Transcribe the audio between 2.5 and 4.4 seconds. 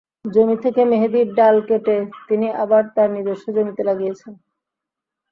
আবার তাঁর নিজস্ব জমিতে লাগিয়েছেন।